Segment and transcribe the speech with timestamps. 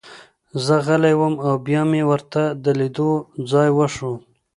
[0.65, 3.11] زه غلی وم او بیا مې ورته د لیدو
[3.51, 4.19] ځای وښود